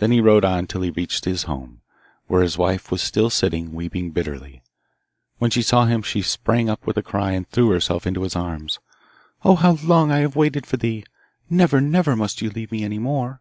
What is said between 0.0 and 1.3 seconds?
Then he rode on till he reached